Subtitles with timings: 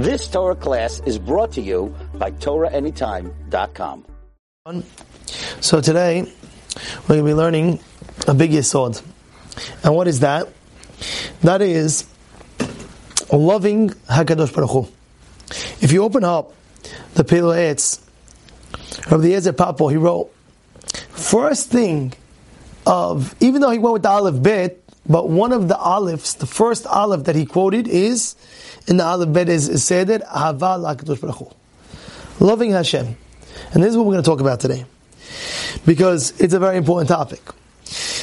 [0.00, 4.06] This Torah class is brought to you by TorahAnytime.com.
[5.60, 6.22] So today
[7.02, 7.80] we're going to be learning
[8.26, 9.02] a big yesod.
[9.84, 10.48] And what is that?
[11.42, 12.06] That is
[13.30, 14.88] loving Hakadosh Baruch Hu.
[15.84, 16.54] If you open up
[17.12, 18.00] the Etz
[19.12, 20.32] of the Ezer Papo, he wrote,
[21.10, 22.14] first thing
[22.86, 26.46] of, even though he went with the Aleph Bet, but one of the Alephs, the
[26.46, 28.36] first Aleph that he quoted is,
[28.86, 30.22] in the Aleph Bet is, said that.
[32.40, 33.16] Loving Hashem.
[33.72, 34.84] And this is what we're going to talk about today.
[35.86, 37.40] Because it's a very important topic.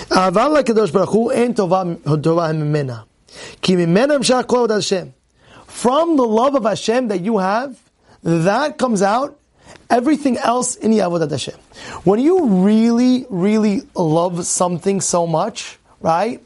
[0.09, 0.47] Tova
[2.53, 3.05] mimena.
[3.61, 5.13] Ki mimena mshach kol Hashem.
[5.65, 7.77] From the love of Hashem that you have,
[8.23, 9.39] that comes out
[9.89, 11.55] everything else in the Avodat Hashem.
[12.03, 16.43] When you really, really love something so much, right,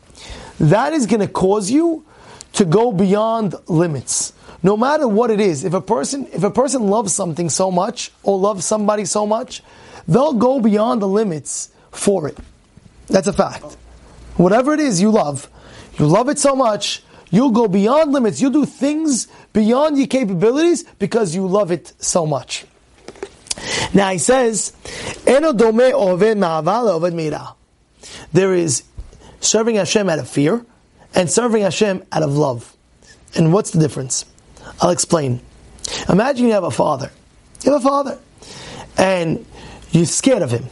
[0.59, 2.05] that is going to cause you
[2.53, 4.33] to go beyond limits.
[4.63, 8.11] No matter what it is, if a person, if a person loves something so much,
[8.23, 9.63] or loves somebody so much,
[10.07, 12.37] they'll go beyond the limits for it.
[13.07, 13.77] That's a fact.
[14.37, 15.49] Whatever it is you love,
[15.97, 18.41] you love it so much, you'll go beyond limits.
[18.41, 22.65] You'll do things beyond your capabilities because you love it so much.
[23.93, 24.73] Now he says,
[28.33, 28.83] There is
[29.41, 30.65] serving Hashem out of fear
[31.13, 32.75] and serving Hashem out of love.
[33.35, 34.25] And what's the difference?
[34.79, 35.41] I'll explain.
[36.07, 37.11] Imagine you have a father.
[37.63, 38.19] You have a father.
[38.97, 39.45] And
[39.91, 40.65] you're scared of him.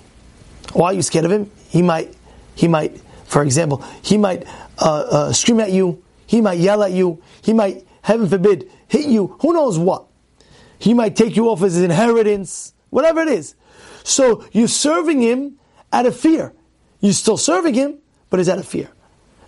[0.73, 1.51] Why are you scared of him?
[1.69, 2.15] He might,
[2.55, 4.47] he might, for example, he might
[4.77, 6.03] uh, uh, scream at you.
[6.25, 7.21] He might yell at you.
[7.41, 9.37] He might, heaven forbid, hit you.
[9.41, 10.05] Who knows what?
[10.77, 12.73] He might take you off as his inheritance.
[12.89, 13.55] Whatever it is.
[14.03, 15.59] So you're serving him
[15.91, 16.53] out of fear.
[16.99, 17.97] You're still serving him,
[18.29, 18.89] but is out of fear.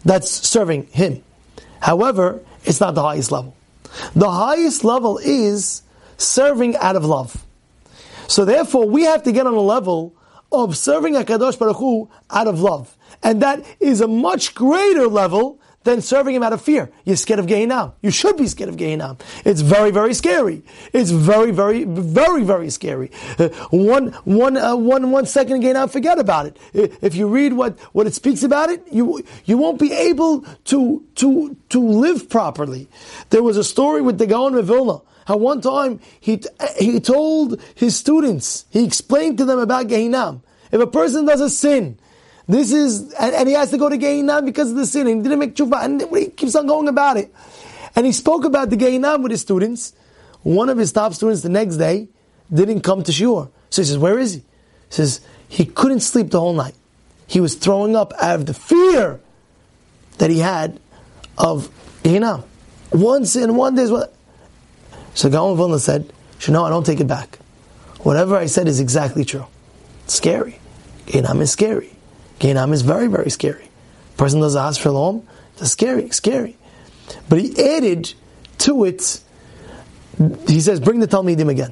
[0.03, 1.23] That's serving him.
[1.79, 3.55] However, it's not the highest level.
[4.15, 5.83] The highest level is
[6.17, 7.43] serving out of love.
[8.27, 10.13] So therefore, we have to get on a level
[10.51, 12.95] of serving HaKadosh Baruch Hu out of love.
[13.23, 16.91] And that is a much greater level than serving him out of fear.
[17.05, 17.93] You're scared of Gehinam.
[18.01, 19.19] You should be scared of Gehinam.
[19.43, 20.63] It's very, very scary.
[20.93, 23.11] It's very, very, very, very scary.
[23.39, 26.57] Uh, one, one, uh, one, one second in Gehinam, forget about it.
[27.01, 31.03] If you read what, what it speaks about it, you, you won't be able to,
[31.15, 32.87] to, to live properly.
[33.29, 35.01] There was a story with the Gaon of Vilna.
[35.25, 36.41] How one time he,
[36.77, 40.41] he told his students, he explained to them about Gehinam.
[40.71, 41.99] If a person does a sin,
[42.51, 45.17] this is, and, and he has to go to Gehinam because of the sin, and
[45.17, 47.33] he didn't make tshuva, and he keeps on going about it.
[47.95, 49.93] And he spoke about the Gehinam with his students.
[50.43, 52.07] One of his top students the next day
[52.51, 53.49] didn't come to Shiur.
[53.69, 54.39] So he says, where is he?
[54.39, 54.45] He
[54.89, 56.75] says, he couldn't sleep the whole night.
[57.27, 59.19] He was throwing up out of the fear
[60.17, 60.79] that he had
[61.37, 61.69] of
[62.03, 62.43] Gehinam.
[62.89, 63.87] One sin, one day.
[65.13, 66.11] So Gaon Vilna said,
[66.49, 67.39] no, I don't take it back.
[67.99, 69.45] Whatever I said is exactly true.
[70.05, 70.59] It's scary.
[71.05, 71.91] Gehinam is scary.
[72.41, 73.69] Gehinam is very, very scary.
[74.17, 76.57] Person does a for long, it's scary, scary.
[77.29, 78.13] But he added
[78.59, 79.21] to it,
[80.47, 81.71] he says, bring the Talmidim again.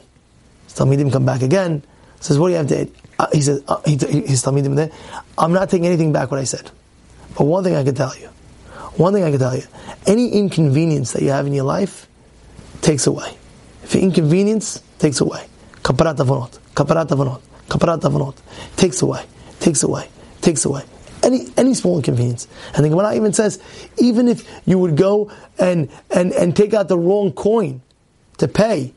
[0.66, 1.82] His Talmidim come back again.
[2.20, 2.92] Says, what do you have to add?
[3.18, 4.92] Uh, he says, uh, he, his Talmidim there,
[5.40, 6.70] I'm not taking anything back what I said.
[7.36, 8.28] But one thing I can tell you,
[8.96, 9.64] one thing I can tell you,
[10.06, 12.08] any inconvenience that you have in your life
[12.82, 13.36] takes away.
[13.84, 15.48] If inconvenience, takes away.
[15.82, 18.36] Kaparat avonot, kaparat avonot, kaparat avonot,
[18.76, 19.26] takes away,
[19.60, 20.08] takes away
[20.42, 20.84] takes away.
[21.22, 22.48] Any, any small inconvenience.
[22.76, 23.62] And the Gemara even says,
[23.98, 27.82] even if you would go and, and, and take out the wrong coin
[28.38, 28.94] to pay,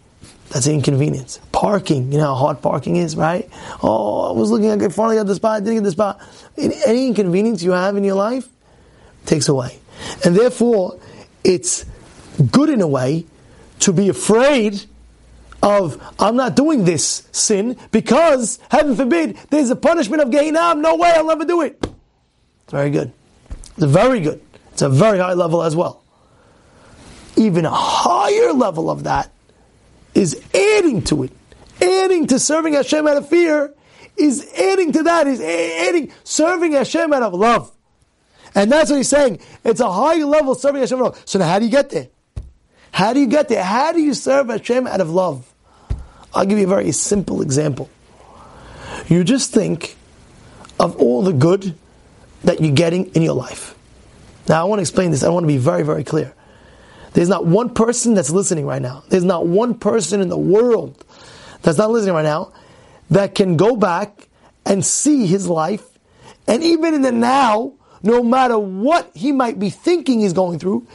[0.50, 1.41] that's an inconvenience.
[1.50, 3.48] Parking, you know how hard parking is, right?
[3.82, 6.20] Oh, I was looking, I finally got the spot, I didn't get the spot.
[6.56, 8.48] Any inconvenience you have in your life
[9.26, 9.78] takes away.
[10.25, 11.00] And therefore,
[11.42, 11.84] it's
[12.50, 13.26] good in a way
[13.81, 14.84] to be afraid
[15.62, 20.80] of I'm not doing this sin because heaven forbid there's a punishment of Gehinam.
[20.80, 21.78] No way, I'll never do it.
[22.64, 23.12] It's very good.
[23.76, 24.42] It's very good.
[24.72, 26.02] It's a very high level as well.
[27.36, 29.30] Even a higher level of that
[30.14, 31.32] is adding to it.
[31.81, 33.75] Adding to serving Hashem out of fear
[34.16, 37.72] is adding to that, is adding serving Hashem out of love.
[38.54, 39.40] And that's what he's saying.
[39.64, 41.22] It's a high level serving Hashem out of love.
[41.25, 42.08] So now how do you get there?
[42.92, 43.64] How do you get there?
[43.64, 45.51] How do you serve Hashem out of love?
[46.34, 47.90] I'll give you a very simple example.
[49.08, 49.96] You just think
[50.79, 51.75] of all the good
[52.44, 53.75] that you're getting in your life.
[54.49, 55.23] Now, I want to explain this.
[55.23, 56.34] I want to be very, very clear.
[57.12, 59.05] There's not one person that's listening right now.
[59.08, 61.05] There's not one person in the world
[61.62, 62.52] that's not listening right now
[63.11, 64.28] that can go back
[64.64, 65.85] and see his life.
[66.46, 70.87] And even in the now, no matter what he might be thinking he's going through,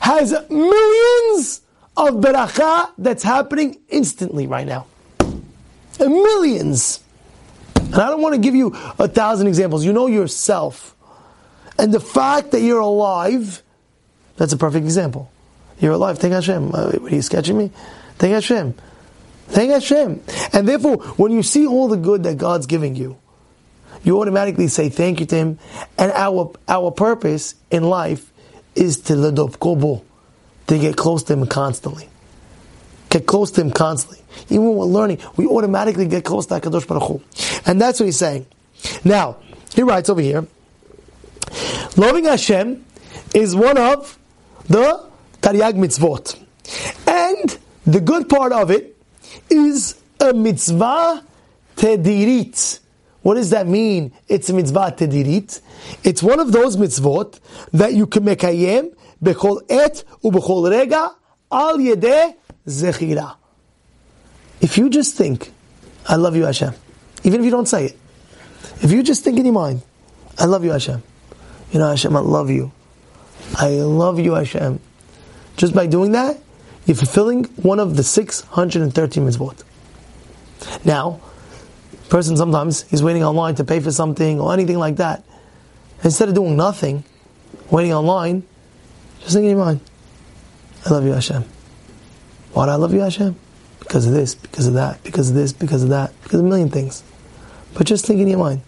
[0.00, 1.61] has millions
[1.96, 4.86] of beracha that's happening instantly right now.
[5.98, 7.00] Millions.
[7.76, 9.84] And I don't want to give you a thousand examples.
[9.84, 10.96] You know yourself.
[11.78, 13.62] And the fact that you're alive,
[14.36, 15.30] that's a perfect example.
[15.78, 16.18] You're alive.
[16.18, 16.74] Thank Hashem.
[16.74, 17.70] Uh, what are you sketching me?
[18.16, 18.74] Thank Hashem.
[19.48, 20.22] Thank Hashem.
[20.52, 23.18] And therefore, when you see all the good that God's giving you,
[24.02, 25.58] you automatically say thank you to Him.
[25.98, 28.32] And our our purpose in life
[28.74, 30.04] is to ledov kobo,
[30.66, 32.08] to get close to Him constantly.
[33.08, 34.22] Get close to Him constantly.
[34.48, 37.22] Even when we're learning, we automatically get close to Hakadosh Baruch Hu.
[37.66, 38.46] And that's what he's saying.
[39.04, 39.36] Now,
[39.74, 40.46] he writes over here,
[41.96, 42.84] loving Hashem
[43.34, 44.18] is one of
[44.68, 45.08] the
[45.40, 46.38] Taryag mitzvot.
[47.06, 48.96] And the good part of it
[49.50, 51.24] is a mitzvah
[51.76, 52.80] tedirit.
[53.22, 54.12] What does that mean?
[54.28, 55.60] It's a mitzvah tedirit.
[56.02, 57.38] It's one of those mitzvot
[57.72, 58.94] that you can make mekayem
[64.60, 65.52] If you just think,
[66.08, 66.74] I love you Hashem,
[67.24, 67.96] even if you don't say it,
[68.80, 69.82] if you just think in your mind,
[70.38, 71.02] I love you Hashem,
[71.70, 72.72] you know Hashem, I love you.
[73.54, 74.80] I love you Hashem.
[75.56, 76.38] Just by doing that,
[76.86, 79.62] you're fulfilling one of the 613 mitzvot.
[80.84, 81.20] Now,
[82.08, 85.24] person sometimes he's waiting online to pay for something or anything like that.
[86.02, 87.04] Instead of doing nothing,
[87.70, 88.44] waiting online,
[89.21, 89.81] just think in your mind,
[90.85, 91.43] I love you Hashem.
[92.53, 93.35] Why do I love you Hashem?
[93.79, 96.49] Because of this, because of that, because of this, because of that, because of a
[96.49, 97.03] million things.
[97.73, 98.61] But just think in your mind,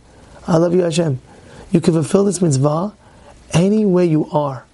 [0.47, 1.19] I love you Hashem.
[1.71, 2.93] You can fulfill this mitzvah
[3.51, 4.65] anywhere you are.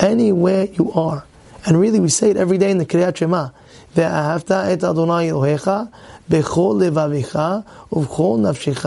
[0.00, 1.24] Anywhere you are.
[1.66, 3.50] And really, we say it every day in the Kriyat Shema.
[3.96, 5.70] ואהבת את אדוני אלוהיך
[6.28, 7.38] בכל לבביך
[7.92, 8.86] ובכל נפשך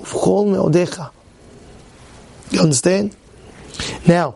[0.00, 1.02] ובכל מאודיך.
[2.52, 3.16] You understand?
[4.06, 4.34] Now,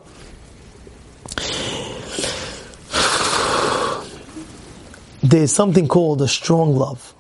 [5.23, 7.13] there's something called a strong love.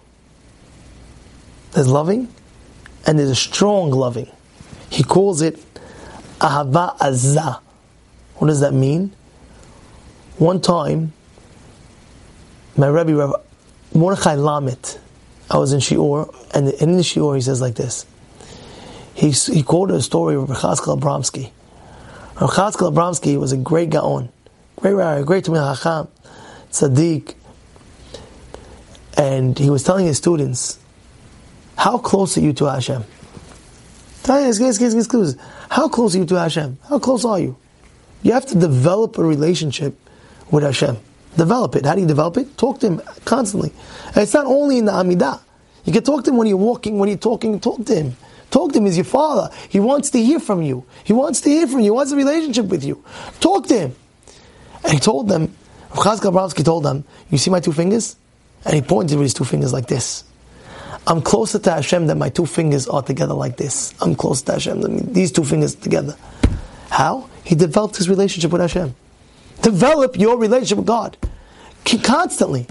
[1.73, 2.27] There's loving,
[3.05, 4.29] and there's a strong loving.
[4.89, 5.59] He calls it
[6.39, 7.59] ahava azah.
[8.35, 9.13] What does that mean?
[10.37, 11.13] One time,
[12.75, 13.33] my Rebbe, Rabbi
[13.93, 14.97] Mordechai Lamet,
[15.49, 18.05] I was in Shiur, and in the Shiur he says like this.
[19.13, 21.51] He, he quoted a story of Chazkel Abramsky.
[22.35, 24.29] Chazkel Abramsky was a great Gaon,
[24.77, 26.07] great Rabbi, great Talmid Chacham,
[26.71, 27.35] Tzaddik,
[29.17, 30.79] and he was telling his students,
[31.77, 33.03] how close are you to Hashem?
[34.25, 36.77] How close are you to Hashem?
[36.87, 37.57] How close are you?
[38.23, 39.95] You have to develop a relationship
[40.51, 40.97] with Hashem.
[41.37, 41.85] Develop it.
[41.85, 42.57] How do you develop it?
[42.57, 43.71] Talk to Him constantly.
[44.07, 45.39] And it's not only in the Amidah.
[45.85, 48.15] You can talk to Him when you're walking, when you're talking, talk to Him.
[48.51, 48.85] Talk to Him.
[48.85, 49.49] He's your Father.
[49.69, 50.85] He wants to hear from you.
[51.03, 51.85] He wants to hear from you.
[51.85, 53.03] He wants a relationship with you.
[53.39, 53.95] Talk to Him.
[54.83, 55.55] And he told them,
[55.91, 58.17] Chazkel Abramsky told them, you see my two fingers?
[58.65, 60.23] And he pointed with his two fingers like this.
[61.07, 63.93] I'm closer to Hashem than my two fingers are together like this.
[64.01, 66.15] I'm closer to Hashem than these two fingers together.
[66.89, 67.29] How?
[67.43, 68.93] He developed his relationship with Hashem.
[69.61, 71.17] Develop your relationship with God.
[72.03, 72.67] Constantly.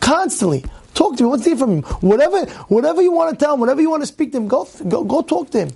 [0.00, 0.64] Constantly.
[0.94, 1.30] Talk to him.
[1.30, 1.82] What's the from him?
[1.82, 4.66] Whatever, whatever you want to tell him, whatever you want to speak to him, go,
[4.88, 5.70] go, go talk to him.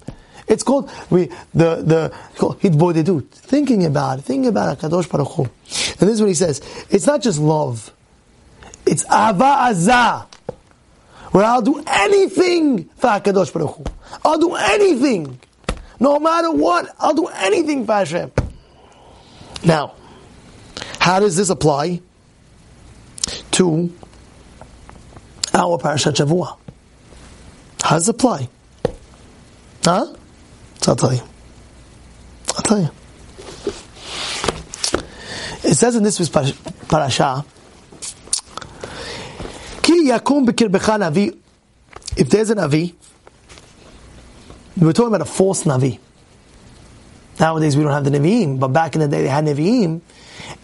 [0.47, 3.29] It's called we the the hitbodedut.
[3.29, 5.43] Thinking about thinking about Hakadosh Baruch Hu.
[5.43, 6.63] And this is what he says.
[6.89, 7.93] It's not just love.
[8.91, 10.27] It's ahava azah.
[11.33, 13.85] Where I'll do anything for Hakadosh Baruch Hu.
[14.25, 15.39] I'll do anything,
[16.01, 16.89] no matter what.
[16.99, 18.33] I'll do anything for Hashem.
[19.63, 19.93] Now,
[20.99, 22.01] how does this apply
[23.53, 23.93] to
[25.53, 26.57] our Parashat Shavua?
[27.83, 28.49] How does it apply?
[29.85, 30.15] Huh?
[30.81, 31.23] So I'll tell you.
[32.57, 32.91] I'll tell you.
[35.69, 36.27] It says in this
[36.89, 37.58] parasha, Ki
[40.09, 41.37] yakum b'kirbecha navi.
[42.17, 42.95] If there's an navi,
[44.77, 45.99] we're talking about a false navi.
[47.41, 50.01] Nowadays we don't have the Nevi'im, but back in the day they had Nevi'im,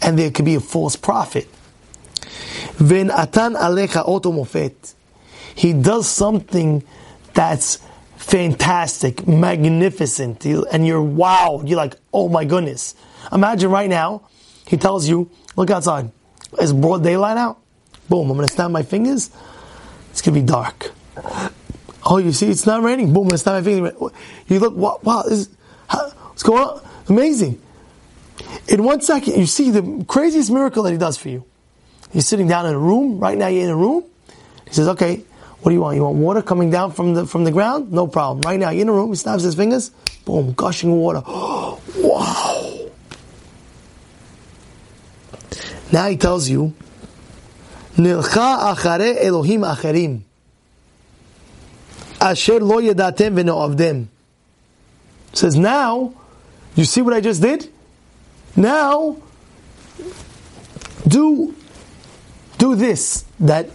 [0.01, 1.47] and there could be a false prophet.
[2.75, 4.93] Ven atan alecha otomofet.
[5.55, 6.83] He does something
[7.33, 7.79] that's
[8.17, 11.61] fantastic, magnificent, and you're wow.
[11.63, 12.95] You're like, oh my goodness.
[13.31, 14.23] Imagine right now,
[14.67, 16.11] he tells you, look outside.
[16.59, 17.59] It's broad daylight out.
[18.09, 19.29] Boom, I'm going to snap my fingers.
[20.11, 20.91] It's going to be dark.
[22.05, 23.13] Oh, you see, it's not raining.
[23.13, 23.93] Boom, to snap my fingers.
[24.47, 25.49] You look, wow, wow this,
[25.89, 26.81] what's going on?
[27.09, 27.61] Amazing.
[28.67, 31.45] In one second, you see the craziest miracle that he does for you.
[32.13, 33.19] You're sitting down in a room.
[33.19, 34.03] Right now, you're in a room.
[34.67, 35.23] He says, okay,
[35.59, 35.95] what do you want?
[35.95, 37.91] You want water coming down from the, from the ground?
[37.91, 38.41] No problem.
[38.41, 39.09] Right now, you're in a room.
[39.09, 39.89] He snaps his fingers.
[40.25, 41.23] Boom, gushing water.
[41.27, 42.89] wow.
[45.91, 46.73] Now he tells you,
[47.97, 50.21] Nilcha achare Elohim acherim.
[52.19, 54.07] Asher lo yedatem v'no'avdem.
[55.33, 56.13] Says now,
[56.75, 57.71] you see what I just did?
[58.55, 59.17] Now,
[61.07, 61.55] do
[62.57, 63.69] do this that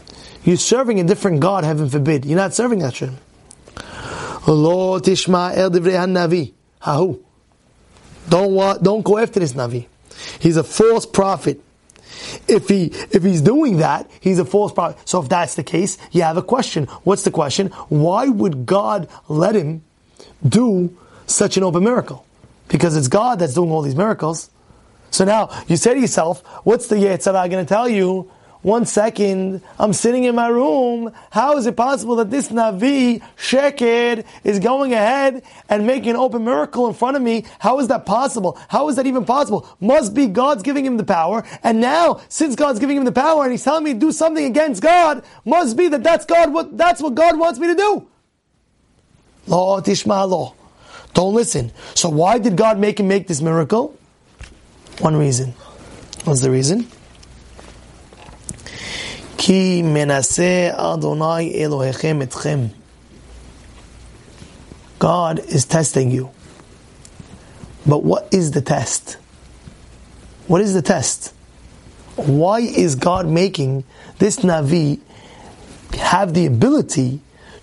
[0.45, 1.65] you're serving a different God.
[1.65, 3.17] Heaven forbid you're not serving Hashem.
[4.47, 6.53] Lo tishma el divrei navi.
[6.83, 7.21] Hahu.
[8.29, 9.87] Don't don't go after this navi.
[10.39, 11.61] He's a false prophet.
[12.51, 14.99] If he if he's doing that, he's a false prophet.
[15.09, 16.87] So if that's the case, you have a question.
[17.05, 17.69] What's the question?
[17.89, 19.83] Why would God let him
[20.47, 22.27] do such an open miracle?
[22.69, 24.51] Because it's God that's doing all these miracles.
[25.11, 28.31] So now you say to yourself, what's the Yetzer Hara going to tell you?
[28.63, 31.13] One second, I'm sitting in my room.
[31.31, 36.45] How is it possible that this Navi, Sheker, is going ahead and making an open
[36.45, 37.47] miracle in front of me?
[37.59, 38.59] How is that possible?
[38.69, 39.67] How is that even possible?
[39.81, 41.43] Must be God's giving him the power.
[41.63, 44.45] And now, since God's giving him the power and he's telling me to do something
[44.45, 48.09] against God, must be that that's God, what, that's what God wants me to do.
[49.47, 50.55] Law Tishma law.
[51.15, 51.73] Don't listen.
[51.95, 53.97] So why did God make him make this miracle?
[54.99, 55.55] One reason.
[56.25, 56.87] What's the reason?
[59.41, 62.69] Ki menase Adonai Elohechem etchem.
[64.99, 66.29] God is testing you.
[67.87, 69.17] But what is the test?
[70.47, 71.33] What is the test?
[72.17, 73.85] Why is God making
[74.19, 75.01] this Navi
[75.95, 77.21] have the ability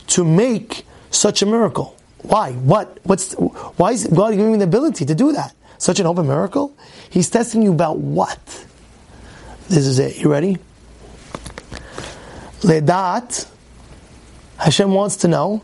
[0.07, 1.95] to make such a miracle?
[2.23, 2.53] Why?
[2.53, 2.97] What?
[3.03, 3.33] What's?
[3.33, 5.53] Why is God giving him the ability to do that?
[5.77, 6.75] Such an open miracle?
[7.11, 8.65] He's testing you about what?
[9.69, 10.17] This is it.
[10.17, 10.57] You ready?
[12.61, 13.47] Ledat,
[14.57, 15.61] Hashem wants to know,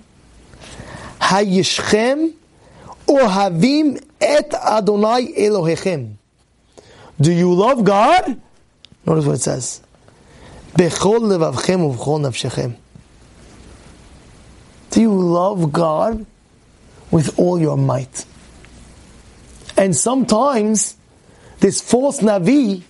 [1.20, 2.34] Hayishchem
[3.08, 6.16] Ohavim et Adonai Elohechem.
[7.20, 8.40] Do you love God?
[9.06, 9.82] Notice what it says.
[10.74, 12.76] Bechol levavchem uvchol nafshechem.
[14.92, 16.26] Do you love God
[17.12, 18.26] with all your might?
[19.76, 20.96] And sometimes
[21.60, 22.84] this false Navi,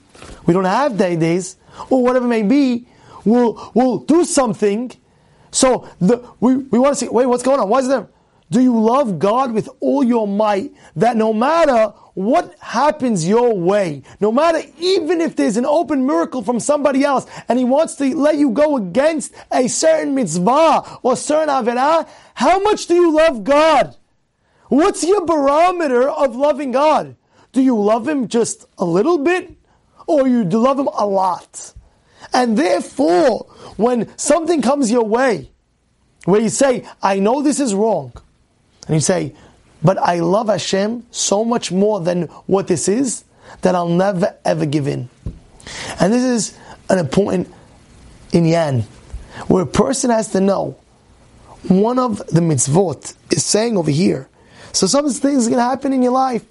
[0.45, 1.55] we don't have day days,
[1.89, 2.87] or whatever it may be,
[3.25, 4.91] will will do something.
[5.51, 7.69] So the, we, we want to see, wait, what's going on?
[7.69, 8.07] Why is there?
[8.49, 14.03] Do you love God with all your might that no matter what happens your way,
[14.19, 18.15] no matter even if there's an open miracle from somebody else and he wants to
[18.15, 23.43] let you go against a certain mitzvah or certain avirah, how much do you love
[23.43, 23.95] God?
[24.69, 27.15] What's your barometer of loving God?
[27.51, 29.55] Do you love Him just a little bit
[30.07, 31.73] or you love Him a lot?
[32.33, 33.45] And therefore,
[33.77, 35.51] when something comes your way,
[36.25, 38.13] where you say, I know this is wrong,
[38.87, 39.35] and you say,
[39.83, 43.23] but I love Hashem so much more than what this is,
[43.61, 45.09] that I'll never ever give in.
[45.99, 46.57] And this is
[46.89, 47.51] an important
[48.31, 48.83] inyan,
[49.47, 50.77] where a person has to know
[51.67, 54.27] one of the mitzvot is saying over here.
[54.71, 56.43] So some things are going to happen in your life.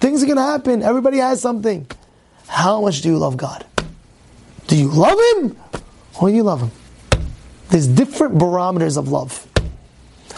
[0.00, 0.82] Things are going to happen.
[0.82, 1.86] Everybody has something.
[2.46, 3.64] How much do you love God?
[4.66, 5.56] Do you love Him
[6.20, 6.70] or you love Him?
[7.68, 9.46] There's different barometers of love.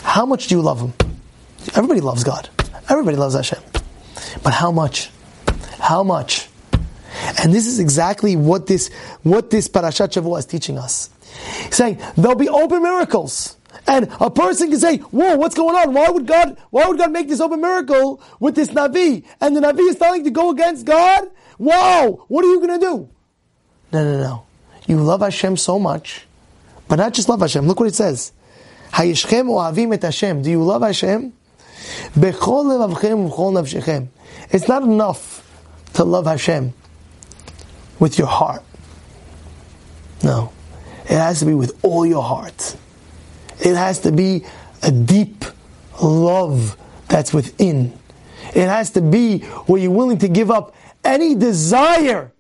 [0.03, 0.93] How much do you love Him?
[1.75, 2.49] Everybody loves God.
[2.89, 3.63] Everybody loves Hashem.
[4.43, 5.11] But how much?
[5.79, 6.49] How much?
[7.43, 8.89] And this is exactly what this
[9.23, 11.11] what this Parashat Shavua is teaching us.
[11.71, 13.57] Saying there'll be open miracles.
[13.87, 15.93] And a person can say, "Whoa, what's going on?
[15.93, 16.57] Why would God?
[16.71, 20.25] Why would God make this open miracle with this navi?" And the navi is telling
[20.25, 21.29] to go against God.
[21.59, 23.09] Wow, what are you going to do?
[23.97, 24.47] No, no, no.
[24.87, 26.27] You love Hashem so much,
[26.87, 27.67] but not just love Hashem.
[27.67, 28.33] Look what it says.
[28.93, 30.43] Hayishchem oavim et Hashem.
[30.43, 31.33] Do you love Hashem?
[32.15, 34.09] Bechol levavchem u'chol nafshechem.
[34.51, 35.51] It's not enough
[35.95, 36.75] to love Hashem
[37.99, 38.63] with your heart.
[40.23, 40.53] No.
[41.05, 42.77] It has to be with all your heart.
[43.61, 44.45] It has to be
[44.83, 45.47] a deep
[46.03, 46.77] love
[47.09, 47.99] that's within.
[48.49, 52.31] It has to be where you're willing to give up any desire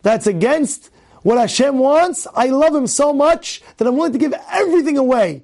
[0.00, 0.90] that's against
[1.24, 2.28] what Hashem wants.
[2.36, 5.42] I love Him so much that I'm willing to give everything away.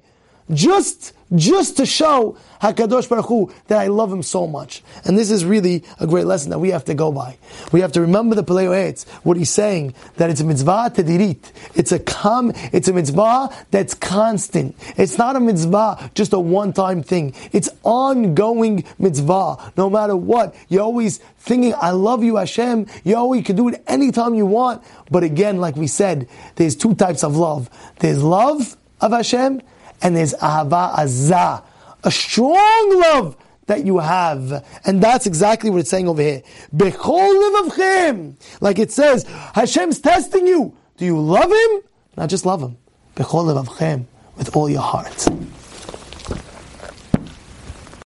[0.53, 4.83] Just just to show Hakadosh Baruch Hu that I love Him so much.
[5.05, 7.37] And this is really a great lesson that we have to go by.
[7.71, 11.51] We have to remember the Pele Yoetz, what he's saying, that it's a mitzvah tedirit.
[11.73, 14.75] It's a com, it's a mitzvah that's constant.
[14.97, 17.33] It's not a mitzvah, just a one-time thing.
[17.53, 19.71] It's ongoing mitzvah.
[19.77, 22.87] No matter what, you're always thinking, I love you Hashem.
[23.05, 24.83] You always can do it anytime you want.
[25.09, 27.69] But again, like we said, there's two types of love.
[27.99, 29.61] There's love of Hashem,
[30.01, 31.63] and there's ahava azah,
[32.03, 34.65] a strong love that you have.
[34.85, 36.43] And that's exactly what it's saying over here.
[36.75, 38.35] Bechol levavchem.
[38.59, 40.75] Like it says, Hashem's testing you.
[40.97, 41.81] Do you love Him?
[42.17, 42.77] not just love Him,
[43.15, 44.05] Bechol levavchem.
[44.37, 45.27] with all your heart.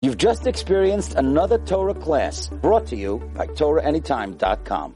[0.01, 4.93] You've just experienced another Torah class brought to you by TorahAnytime.com.